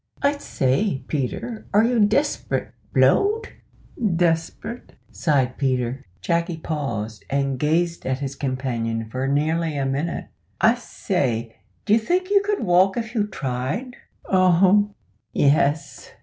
"I 0.23 0.39
say, 0.39 1.03
Peter, 1.07 1.67
are 1.75 1.83
you 1.83 1.99
desprit 1.99 2.71
blow'd?" 2.91 3.49
"Desprit," 4.15 4.93
sighed 5.11 5.59
Peter. 5.59 6.03
Jacky 6.21 6.57
paused 6.57 7.23
and 7.29 7.59
gazed 7.59 8.07
at 8.07 8.17
his 8.17 8.35
companion 8.35 9.07
for 9.11 9.27
nearly 9.27 9.77
a 9.77 9.85
minute. 9.85 10.25
"I 10.59 10.73
say, 10.73 11.55
d'ye 11.85 11.99
think 11.99 12.31
you 12.31 12.41
could 12.43 12.63
walk 12.63 12.97
if 12.97 13.13
you 13.13 13.27
tried?" 13.27 13.95
"Oh, 14.25 14.95
yes!" 15.33 16.11